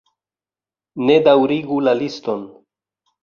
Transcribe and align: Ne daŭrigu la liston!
Ne 1.09 1.17
daŭrigu 1.27 1.77
la 1.89 1.95
liston! 2.01 2.41